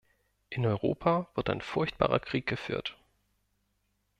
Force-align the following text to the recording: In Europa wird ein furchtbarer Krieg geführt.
In 0.49 0.65
Europa 0.65 1.27
wird 1.35 1.51
ein 1.51 1.61
furchtbarer 1.61 2.19
Krieg 2.19 2.47
geführt. 2.47 2.97